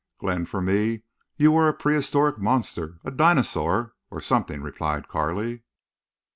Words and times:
"Glenn, 0.17 0.45
for 0.47 0.63
me 0.63 1.03
you 1.37 1.51
were 1.51 1.67
a 1.69 1.75
prehistoric 1.75 2.39
monster—a 2.39 3.11
dinosaur, 3.11 3.93
or 4.09 4.19
something," 4.19 4.59
replied 4.63 5.07
Carley. 5.07 5.61